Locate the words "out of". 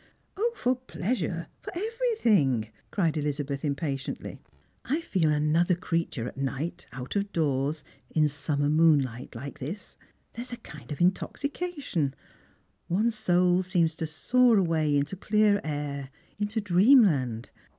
6.91-7.31